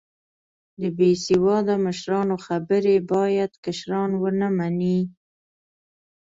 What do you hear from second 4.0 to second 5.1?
و نه منې